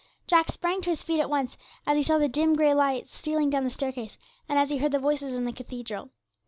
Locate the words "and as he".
4.49-4.77